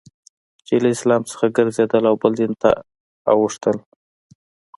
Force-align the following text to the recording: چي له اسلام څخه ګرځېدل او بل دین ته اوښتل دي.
چي 0.67 0.75
له 0.83 0.89
اسلام 0.95 1.21
څخه 1.31 1.45
ګرځېدل 1.57 2.03
او 2.09 2.15
بل 2.21 2.33
دین 2.39 2.53
ته 2.61 2.71
اوښتل 3.31 3.75
دي. 3.81 3.85